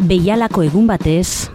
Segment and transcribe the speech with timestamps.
[0.00, 1.50] Beialako egun batez,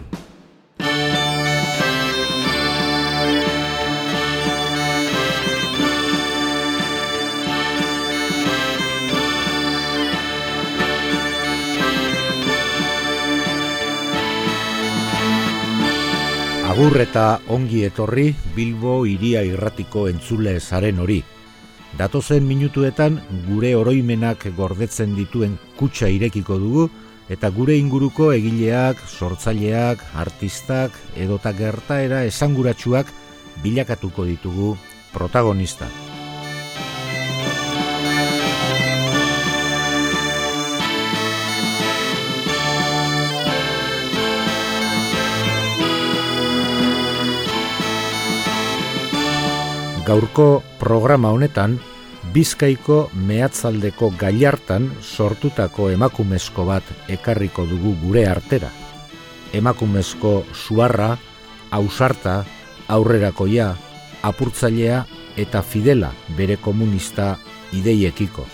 [16.70, 21.18] Agur eta ongi etorri Bilbo iria irratiko entzule zaren hori.
[21.98, 23.18] Datozen minutuetan
[23.48, 26.86] gure oroimenak gordetzen dituen kutsa irekiko dugu
[27.28, 33.10] eta gure inguruko egileak, sortzaileak, artistak edota gertaera esanguratsuak
[33.62, 34.76] bilakatuko ditugu
[35.12, 35.88] protagonista.
[50.06, 51.80] Gaurko programa honetan,
[52.36, 58.68] Bizkaiko mehatzaldeko gailartan sortutako emakumezko bat ekarriko dugu gure artera.
[59.56, 61.14] Emakumezko suarra,
[61.78, 62.34] ausarta,
[62.92, 63.70] aurrerakoia,
[64.20, 64.98] apurtzailea
[65.40, 67.30] eta fidela bere komunista
[67.72, 68.44] ideiekiko.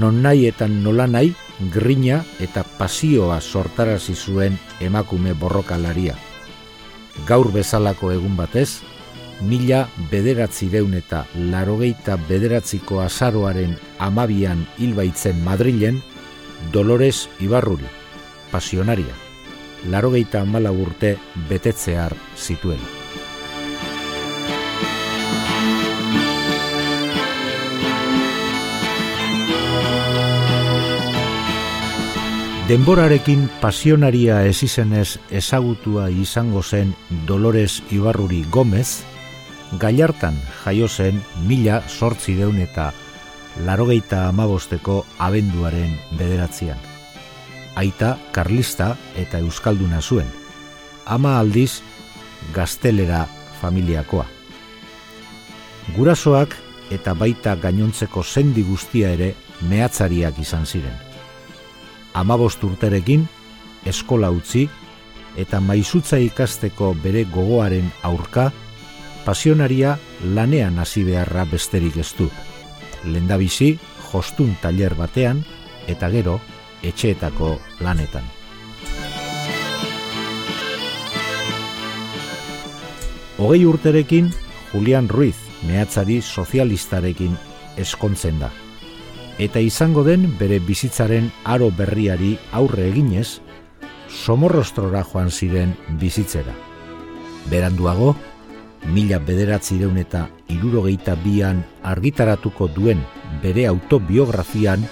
[0.00, 1.34] Non nahi eta nola nahi,
[1.76, 6.16] grina eta pasioa sortarazi zuen emakume borrokalaria.
[7.28, 8.80] Gaur bezalako egun batez,
[9.42, 16.02] mila bederatzi deun eta larogeita bederatziko azaroaren amabian hilbaitzen Madrilen,
[16.72, 17.88] Dolores Ibarruri,
[18.52, 19.14] pasionaria,
[19.90, 21.16] larogeita amala urte
[21.48, 22.80] betetzear zituen.
[32.72, 36.94] Denborarekin pasionaria ezizenez ezagutua izango zen
[37.26, 39.02] Dolores Ibarruri Gomez,
[39.80, 42.90] Gaiartan jaio zen mila sortzi deun eta
[43.64, 46.78] larogeita amabosteko abenduaren bederatzean.
[47.76, 50.28] Aita, karlista eta euskalduna zuen.
[51.06, 51.80] Ama aldiz,
[52.52, 53.26] gaztelera
[53.60, 54.26] familiakoa.
[55.96, 56.56] Gurasoak
[56.92, 59.32] eta baita gainontzeko sendi guztia ere
[59.68, 60.94] mehatzariak izan ziren.
[62.14, 63.24] Amabost urterekin,
[63.88, 64.66] eskola utzi
[65.40, 68.50] eta maizutza ikasteko bere gogoaren aurka,
[69.24, 69.98] pasionaria
[70.34, 72.28] lanean hasi beharra besterik ez du.
[73.04, 73.78] Lendabizi,
[74.10, 75.44] jostun tailer batean
[75.88, 76.38] eta gero
[76.82, 78.24] etxeetako lanetan.
[83.38, 84.30] Hogei urterekin,
[84.72, 87.38] Julian Ruiz, mehatzari sozialistarekin
[87.76, 88.50] eskontzen da.
[89.42, 93.40] Eta izango den bere bizitzaren aro berriari aurre eginez,
[94.08, 96.54] somorrostrora joan ziren bizitzera.
[97.50, 98.14] Beranduago,
[98.90, 103.02] mila bederatzi deun eta irurogeita bian argitaratuko duen
[103.42, 104.84] bere autobiografian,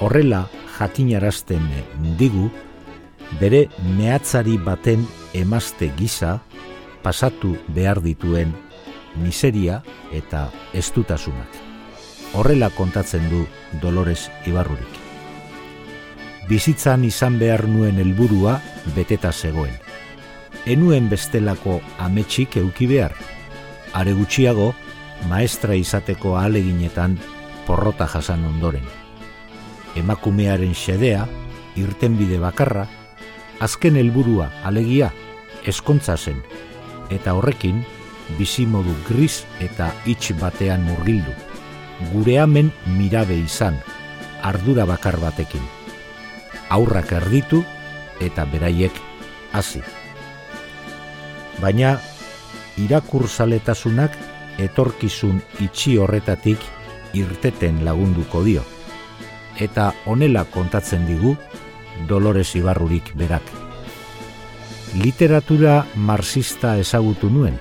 [0.00, 0.46] horrela
[0.78, 1.66] jakinarazten
[2.18, 2.48] digu,
[3.40, 6.40] bere mehatzari baten emazte gisa
[7.02, 8.54] pasatu behar dituen
[9.16, 9.82] miseria
[10.12, 11.60] eta estutasunak.
[12.34, 13.44] Horrela kontatzen du
[13.82, 14.98] Dolores Ibarrurik.
[16.48, 18.60] Bizitzan izan behar nuen helburua
[18.96, 19.89] beteta zegoen
[20.66, 23.14] enuen bestelako ametsik euki behar.
[23.92, 24.72] Are gutxiago,
[25.28, 27.18] maestra izateko ahaleginetan
[27.66, 28.84] porrota jasan ondoren.
[29.96, 31.26] Emakumearen xedea,
[31.76, 32.86] irtenbide bakarra,
[33.60, 35.10] azken helburua alegia,
[35.66, 36.40] eskontza zen,
[37.10, 37.82] eta horrekin,
[38.38, 41.34] bizimodu gris eta itx batean murgildu.
[42.12, 43.76] Gure amen mirabe izan,
[44.42, 45.62] ardura bakar batekin.
[46.70, 47.64] Aurrak erditu
[48.22, 48.94] eta beraiek
[49.52, 49.82] hasi
[51.60, 51.98] baina
[52.80, 54.16] irakurzaletasunak
[54.60, 56.60] etorkizun itxi horretatik
[57.14, 58.62] irteten lagunduko dio.
[59.60, 61.34] Eta honela kontatzen digu
[62.08, 63.42] Dolores Ibarrurik berak.
[65.00, 67.58] Literatura marxista ezagutu nuen,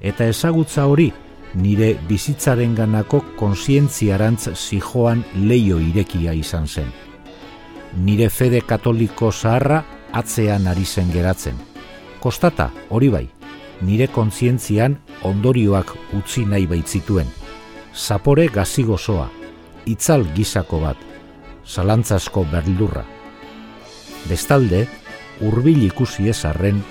[0.00, 1.12] eta ezagutza hori
[1.54, 6.88] nire bizitzaren ganako konsientziarantz zijoan leio irekia izan zen.
[8.02, 9.82] Nire fede katoliko zaharra
[10.12, 11.58] atzean ari zen geratzen.
[12.20, 13.26] Kostata, hori bai,
[13.82, 14.96] nire kontzientzian
[15.28, 17.28] ondorioak utzi nahi baitzituen.
[17.92, 19.28] Zapore gazigozoa,
[19.86, 20.96] itzal gizako bat,
[21.66, 23.04] zalantzasko berdurra.
[24.30, 24.86] Bestalde,
[25.42, 26.82] hurbil ikusi ezarren,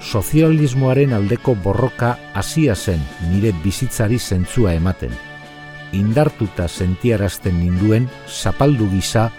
[0.00, 5.12] sozialismoaren aldeko borroka hasia zen nire bizitzari zentzua ematen.
[5.92, 9.30] Indartuta sentiarazten ninduen zapaldu gisa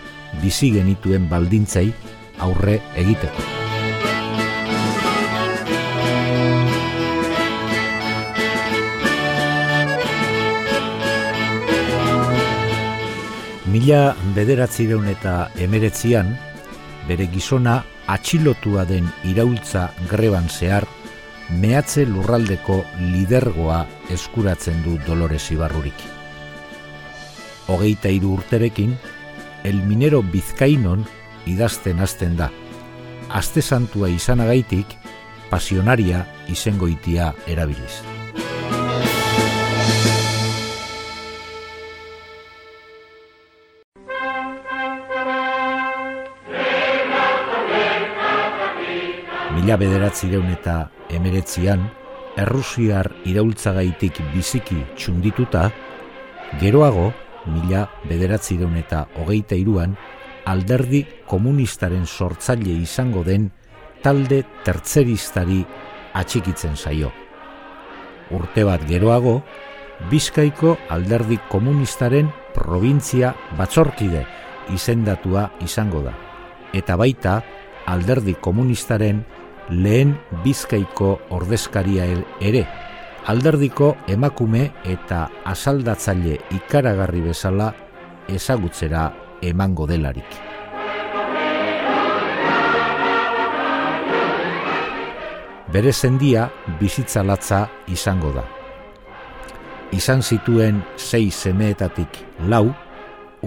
[0.43, 1.89] bizi genituen baldintzei
[2.39, 3.60] aurre egiteko.
[13.71, 16.33] Mila bederatzi deun eta emeretzian,
[17.07, 17.77] bere gizona
[18.11, 20.83] atxilotua den iraultza greban zehar,
[21.55, 26.03] mehatze lurraldeko lidergoa eskuratzen du Dolores Ibarrurik.
[27.71, 28.97] Hogeita hiru urterekin,
[29.63, 31.07] El Minero Bizkainon
[31.47, 32.51] idazten hasten da.
[33.31, 34.97] Aste santua izanagaitik,
[35.49, 38.01] pasionaria izengoitia erabiliz.
[49.61, 51.83] Mila bederatzireun eta emeretzian,
[52.41, 55.67] Errusiar iraultzagaitik biziki txundituta,
[56.57, 57.11] geroago,
[57.45, 59.93] mila bederatzireun eta hogeita iruan,
[60.49, 63.51] alderdi komunistaren sortzaile izango den
[64.01, 65.59] talde tertzeristari
[66.17, 67.11] atxikitzen zaio.
[68.33, 69.43] Urte bat geroago,
[70.09, 74.25] Bizkaiko alderdi komunistaren provintzia batzorkide
[74.73, 76.15] izendatua izango da.
[76.73, 77.35] Eta baita
[77.85, 79.21] alderdi komunistaren
[79.71, 82.05] lehen Bizkaiko ordezkaria
[82.43, 82.65] ere,
[83.31, 87.71] alderdiko emakume eta asaldatzaile ikaragarri bezala
[88.29, 89.05] ezagutzera
[89.41, 90.39] emango delarik.
[95.71, 96.49] Bere zendia
[96.81, 98.43] bizitzalatza izango da.
[99.95, 102.19] Izan zituen sei semeetatik
[102.51, 102.65] lau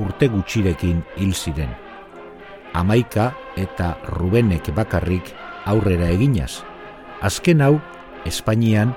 [0.00, 1.73] urte gutxirekin hil ziren.
[2.75, 3.31] Amaika
[3.61, 6.62] eta Rubenek bakarrik aurrera eginaz.
[7.22, 7.81] Azken hau,
[8.25, 8.94] Espainian,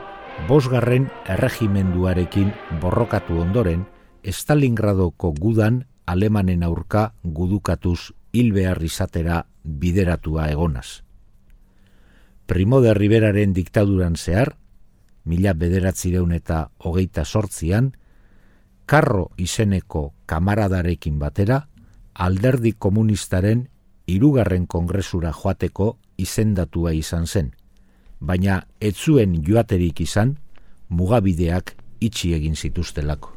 [0.47, 3.85] bosgarren erregimenduarekin borrokatu ondoren,
[4.27, 11.03] Stalingradoko gudan alemanen aurka gudukatuz hil behar izatera bideratua egonaz.
[12.47, 14.55] Primo de Riberaren diktaduran zehar,
[15.23, 17.93] mila bederatzireun eta hogeita sortzian,
[18.85, 21.67] karro izeneko kamaradarekin batera,
[22.13, 23.67] alderdi komunistaren
[24.07, 27.53] irugarren kongresura joateko izendatua izan zen,
[28.19, 30.37] baina etzuen joaterik izan,
[30.89, 33.36] mugabideak itxi egin zituztelako.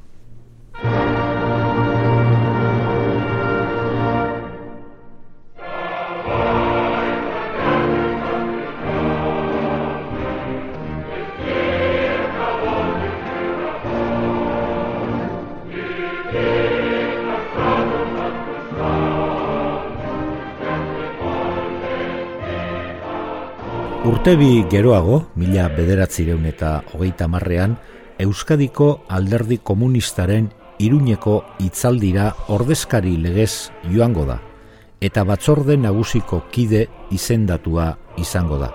[24.30, 27.72] Urtebi geroago, mila bederatzireun eta hogeita marrean,
[28.22, 30.46] Euskadiko alderdi komunistaren
[30.78, 34.36] iruñeko itzaldira ordezkari legez joango da,
[35.02, 37.88] eta batzorde nagusiko kide izendatua
[38.22, 38.70] izango da.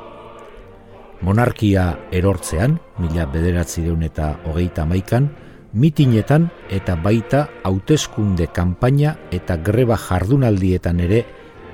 [1.24, 5.32] Monarkia erortzean, mila bederatzireun eta hogeita maikan,
[5.72, 11.24] mitinetan eta baita hauteskunde kanpaina eta greba jardunaldietan ere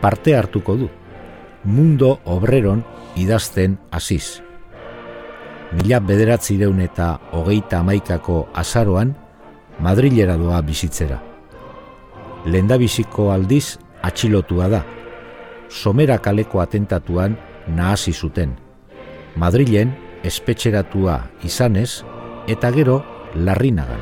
[0.06, 0.96] parte hartuko du.
[1.64, 2.84] Mundo obreron
[3.16, 4.42] idazten hasiz.
[5.78, 9.14] Mila bederatzi deun eta hogeita amaikako azaroan,
[9.82, 11.20] Madrilera doa bizitzera.
[12.46, 14.82] Lendabiziko aldiz atxilotua da.
[15.70, 17.38] Somera kaleko atentatuan
[17.68, 18.58] nahasi zuten.
[19.36, 19.94] Madrilen
[20.24, 22.04] espetxeratua izanez
[22.50, 23.04] eta gero
[23.36, 24.02] larrinagan.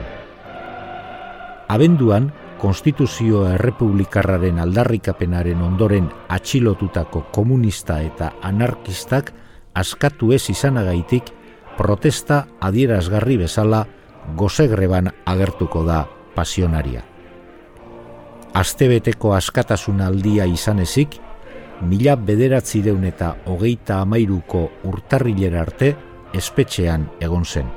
[1.67, 9.31] Abenduan konstituzio errepublikarraren aldarrikapenaren ondoren atxilotutako komunista eta anarkistak
[9.73, 11.31] askatu ez izanagaitik
[11.78, 13.85] protesta adierazgarri bezala
[14.35, 16.04] gozegreban agertuko da
[16.35, 17.06] pasionaria.
[18.59, 21.19] Astebeteko askatasun aldia izan ezik,
[21.81, 25.94] mila bederatzireun eta hogeita amairuko urtarrilera arte
[26.35, 27.69] espetxean egon zen.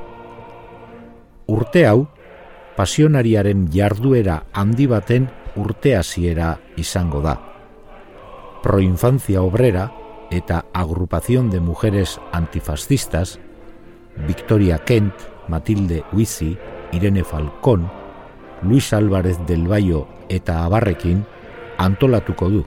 [1.53, 2.07] Urte hau,
[2.77, 7.37] pasionariaren jarduera handi baten urte hasiera izango da.
[8.63, 9.91] Proinfancia obrera
[10.31, 13.39] eta agrupación de mujeres antifascistas,
[14.27, 15.15] Victoria Kent,
[15.49, 16.57] Matilde Huizi,
[16.93, 17.91] Irene Falcón,
[18.63, 21.27] Luis Álvarez del Bayo eta Abarrekin
[21.79, 22.65] antolatuko du.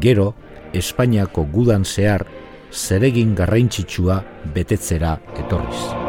[0.00, 0.34] Gero,
[0.72, 2.26] Espainiako gudan zehar
[2.72, 4.24] zeregin garraintzitsua
[4.54, 6.01] betetzera etorriz.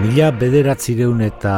[0.00, 1.54] Mila bederatzireun eta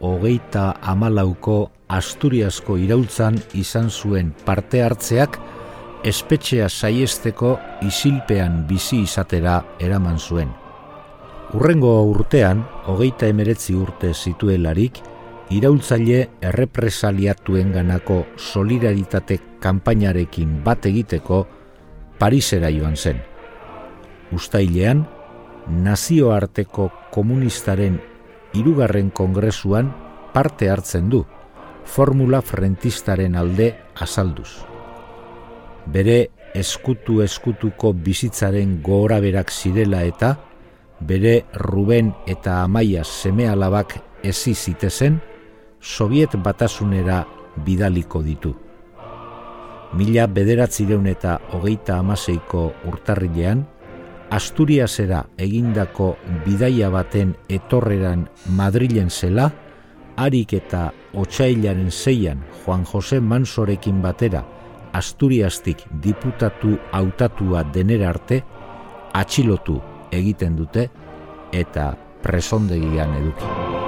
[0.00, 1.56] hogeita amalauko
[1.92, 5.34] Asturiasko iraultzan izan zuen parte hartzeak
[6.08, 7.50] espetxea saiesteko
[7.84, 10.48] isilpean bizi izatera eraman zuen.
[11.52, 15.02] Urrengo urtean, hogeita emeretzi urte zituelarik,
[15.52, 21.42] iraultzaile errepresaliatuen ganako solidaritate kanpainarekin bat egiteko
[22.16, 23.20] Parisera joan zen.
[24.32, 25.04] Ustailean,
[25.68, 28.00] nazioarteko komunistaren
[28.54, 29.92] irugarren kongresuan
[30.34, 31.24] parte hartzen du,
[31.84, 34.50] formula frentistaren alde azalduz.
[35.86, 36.18] Bere
[36.54, 40.34] eskutu eskutuko bizitzaren gogoraberak zirela eta
[41.00, 45.20] bere Ruben eta Amaia seme alabak ezi zitezen,
[45.80, 47.24] Soviet batasunera
[47.66, 48.54] bidaliko ditu.
[49.94, 53.66] Mila bederatzireun eta hogeita amaseiko urtarrilean,
[54.30, 56.14] Asturiasera egindako
[56.46, 58.26] bidaia baten etorreran
[58.56, 59.50] Madrilen zela,
[60.16, 64.44] harik eta otxailaren zeian Juan Jose Mansorekin batera
[64.94, 68.44] Asturiastik diputatu hautatua denera arte,
[69.12, 69.80] atxilotu
[70.14, 70.86] egiten dute
[71.52, 73.83] eta presondegian eduki.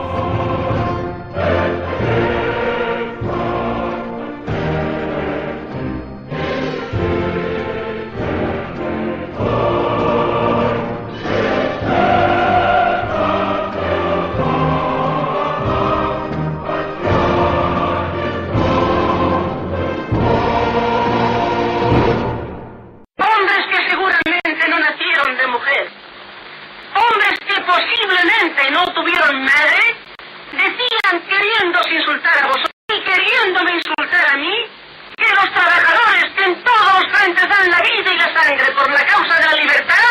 [38.46, 40.08] sangre por la causa de la libertad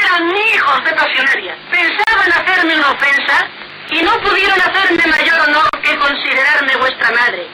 [0.00, 1.56] eran hijos de pasionaria.
[1.70, 3.46] Pensaban hacerme una ofensa
[3.90, 7.46] y no pudieron hacerme mayor honor que considerarme vuestra madre,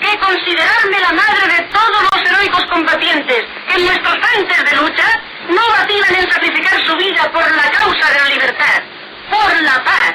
[0.00, 5.20] que considerarme la madre de todos los heroicos combatientes que en nuestros frentes de lucha
[5.48, 8.82] no vacilan en sacrificar su vida por la causa de la libertad,
[9.30, 10.14] por la paz,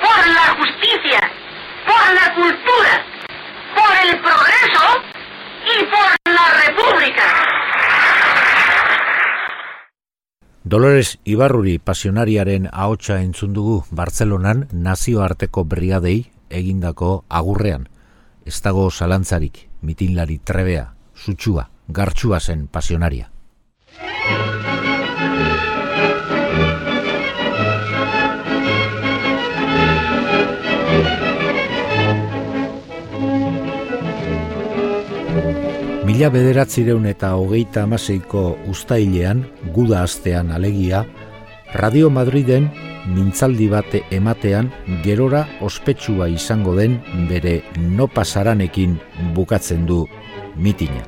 [0.00, 1.20] por la justicia,
[1.86, 3.04] por la cultura,
[3.74, 5.02] por el progreso
[5.64, 7.51] y por la república.
[10.64, 17.88] Dolores Ibarruri pasionariaren ahotsa entzun dugu Bartzelonan nazioarteko brigadei egindako agurrean.
[18.46, 23.31] Ez dago zalantzarik, mitinlari trebea, sutsua, gartsua zen pasionaria.
[36.12, 39.38] Mila bederatzireun eta hogeita amaseiko ustailean,
[39.72, 41.06] guda astean alegia,
[41.72, 42.66] Radio Madriden
[43.14, 44.68] mintzaldi bate ematean
[45.06, 46.98] gerora ospetsua izango den
[47.32, 47.56] bere
[47.96, 48.98] no pasaranekin
[49.32, 50.02] bukatzen du
[50.54, 51.00] mitina.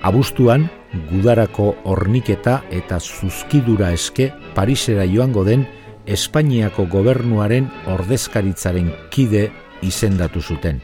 [0.00, 0.70] Abuztuan,
[1.12, 5.68] gudarako horniketa eta zuzkidura eske Parisera joango den
[6.06, 9.50] Espainiako gobernuaren ordezkaritzaren kide
[9.84, 10.80] izendatu zuten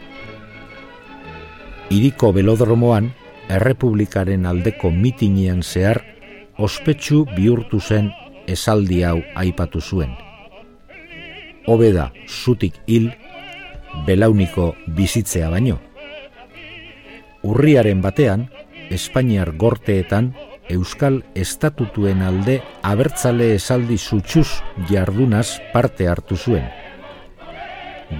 [1.90, 3.12] iriko belodromoan,
[3.48, 6.00] errepublikaren aldeko mitinean zehar,
[6.58, 8.10] ospetsu bihurtu zen
[8.46, 10.14] esaldi hau aipatu zuen.
[11.66, 13.10] Hobeda zutik hil,
[14.06, 15.80] belauniko bizitzea baino.
[17.44, 18.48] Urriaren batean,
[18.90, 20.34] Espainiar gorteetan,
[20.68, 24.48] Euskal Estatutuen alde abertzale esaldi zutxuz
[24.90, 26.68] jardunaz parte hartu zuen.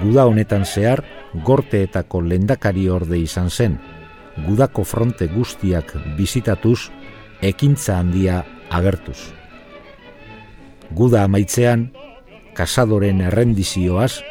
[0.03, 1.05] Guda honetan zehar,
[1.43, 3.79] gorteetako lendakari orde izan zen,
[4.47, 6.91] gudako fronte guztiak bizitatuz,
[7.43, 9.19] ekintza handia agertuz.
[10.95, 11.89] Guda amaitzean,
[12.55, 14.23] kasadoren errendizioaz,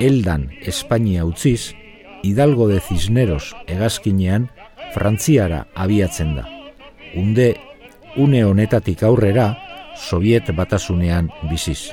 [0.00, 1.74] eldan Espainia utziz,
[2.22, 4.48] Hidalgo de Cisneros egazkinean,
[4.94, 6.46] Frantziara abiatzen da.
[7.16, 7.54] Unde,
[8.16, 9.56] une honetatik aurrera,
[9.96, 11.92] Soviet batasunean biziz.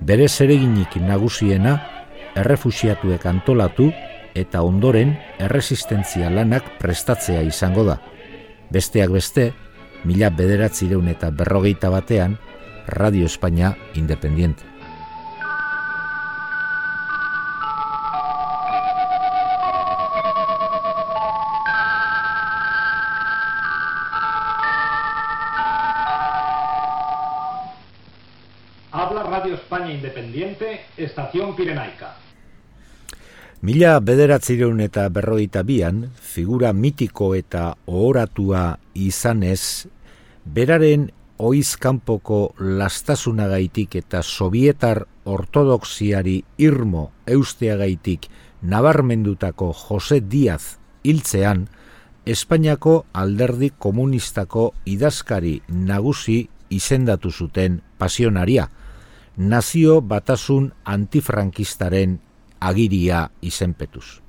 [0.00, 1.97] Bere zereginik nagusiena,
[2.38, 3.90] errefusiatuek antolatu
[4.38, 7.98] eta ondoren erresistentzia lanak prestatzea izango da.
[8.70, 9.50] Besteak beste,
[10.04, 12.38] mila bederatzireun eta berrogeita batean,
[12.88, 14.64] Radio Espainia Independiente.
[28.90, 31.97] Habla Radio España Independiente, Estación Pirenaica.
[33.68, 38.62] Mila bederatzireun eta berroita bian, figura mitiko eta ohoratua
[38.96, 39.84] izanez,
[40.46, 41.02] beraren
[41.36, 42.38] oizkanpoko
[42.78, 48.30] lastasunagaitik eta sovietar ortodoxiari irmo eusteagaitik
[48.62, 51.66] nabarmendutako Jose Diaz hiltzean,
[52.24, 56.38] Espainiako alderdi komunistako idazkari nagusi
[56.70, 58.70] izendatu zuten pasionaria,
[59.36, 62.16] nazio batasun antifrankistaren
[62.60, 64.20] agiria izenpetuz.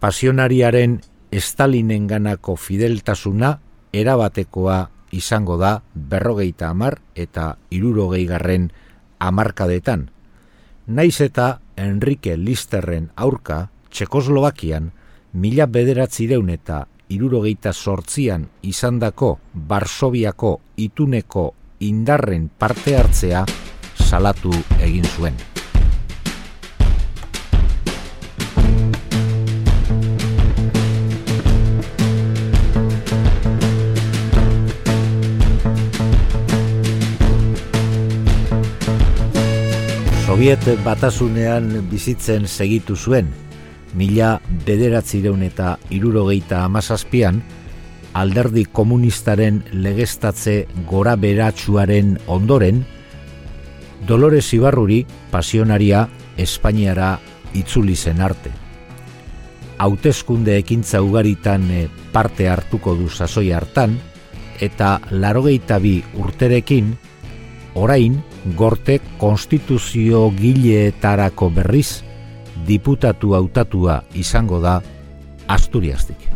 [0.00, 1.00] Pasionariaren
[1.32, 3.58] Stalinen ganako fideltasuna
[3.92, 4.78] erabatekoa
[5.12, 8.70] izango da berrogeita amar eta irurogei garren
[9.18, 10.08] amarkadetan.
[10.86, 14.92] Naiz eta Enrique Listerren aurka Txekoslovakian
[15.32, 21.46] mila bederatzireun eta irurogeita sortzian izandako Barsobiako ituneko
[21.80, 23.44] indarren parte hartzea
[24.08, 25.57] salatu egin zuen.
[40.38, 43.26] Soviet batasunean bizitzen segitu zuen,
[43.98, 44.36] mila
[44.68, 47.40] bederatzireun eta irurogeita amazazpian,
[48.14, 50.54] alderdi komunistaren legestatze
[50.86, 52.84] gora beratsuaren ondoren,
[54.06, 55.00] Dolores Ibarruri
[55.34, 56.04] pasionaria
[56.38, 57.10] Espainiara
[57.58, 58.54] itzuli zen arte.
[59.82, 63.98] Hautezkunde ekintza ugaritan eh, parte hartuko du sasoi hartan,
[64.62, 66.94] eta larogeita bi urterekin,
[67.74, 68.22] orain
[68.56, 72.02] gorte konstituzio gileetarako berriz,
[72.66, 74.80] diputatu hautatua izango da
[75.48, 76.28] Asturiastik.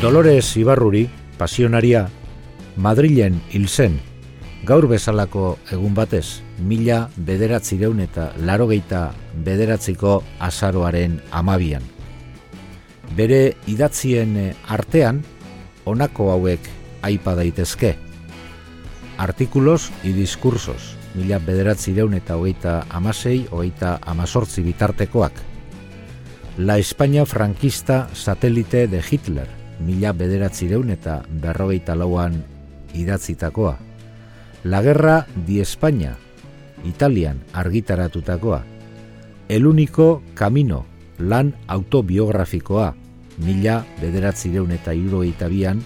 [0.00, 2.08] Dolores Ibarruri, pasionaria,
[2.76, 3.98] Madrilen hil zen,
[4.66, 9.12] gaur bezalako egun batez, mila bederatzireun eta larogeita
[9.44, 11.82] bederatziko azaroaren amabian.
[13.16, 14.34] Bere idatzien
[14.68, 15.22] artean,
[15.84, 16.68] honako hauek
[17.02, 17.96] aipa daitezke.
[19.18, 25.32] Artikulos y diskursos, mila bederatzireun eta hogeita amasei, hogeita amazortzi bitartekoak.
[26.58, 29.48] La España franquista satélite de Hitler,
[29.80, 32.42] mila bederatzireun eta berrogeita lauan
[32.94, 33.87] idatzitakoa.
[34.68, 36.18] La Guerra di España,
[36.84, 38.66] Italian argitaratutakoa.
[39.48, 40.84] El único camino,
[41.16, 42.94] lan autobiografikoa,
[43.38, 45.80] mila bederatzireun eta irurogeita bian,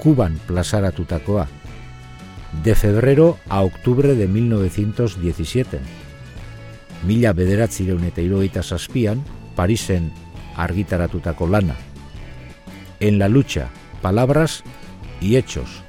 [0.00, 1.44] Kuban plazaratutakoa.
[2.64, 5.80] De febrero a octubre de 1917.
[7.04, 9.20] Mila bederatzireun eta irurogeita zazpian,
[9.56, 10.08] Parisen
[10.56, 11.76] argitaratutako lana
[12.98, 13.68] en la lucha,
[14.00, 14.62] palabras
[15.20, 15.82] y hechos,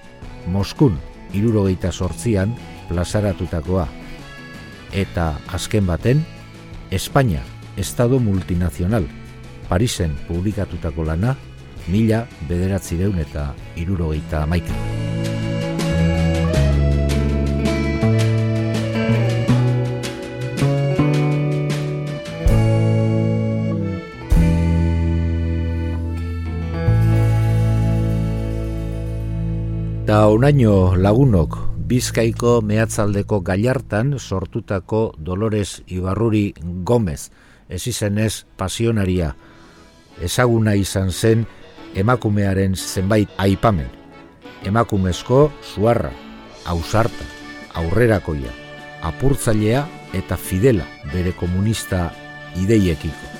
[0.51, 0.99] Moskun,
[1.33, 2.55] irurogeita sortzian,
[2.89, 3.87] plazaratutakoa.
[4.93, 6.25] Eta azken baten,
[6.91, 7.43] Espainia,
[7.77, 9.07] Estado multinazional,
[9.67, 11.35] Parisen publikatutako lana,
[11.91, 15.06] mila bederatzireun eta irurogeita amaika.
[30.07, 36.53] Eta onaino lagunok, Bizkaiko mehatzaldeko gaiartan sortutako Dolores Ibarruri
[36.87, 37.27] Gomez,
[37.67, 39.33] ez izenez pasionaria.
[40.23, 41.43] Ezaguna izan zen
[41.91, 43.91] emakumearen zenbait aipamen.
[44.63, 46.13] Emakumezko zuarra,
[46.63, 47.27] ausarta,
[47.75, 48.55] aurrerakoia,
[49.11, 49.83] apurtzailea
[50.15, 52.13] eta fidela bere komunista
[52.55, 53.36] ideiekiko.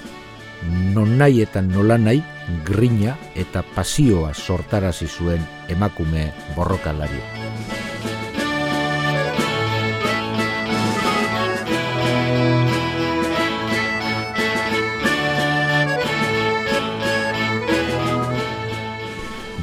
[0.67, 2.21] Non nahi eta nola nahi,
[2.65, 7.21] grina eta pasioa sortarazi zuen emakume borrokalari.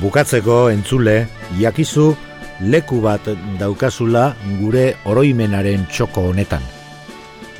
[0.05, 2.11] Bukatzeko entzule, jakizu
[2.61, 3.25] leku bat
[3.59, 6.65] daukazula gure oroimenaren txoko honetan.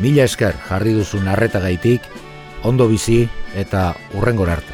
[0.05, 2.05] Mila esker jarri duzun arretagaitik,
[2.65, 4.74] ondo bizi eta urrengor arte.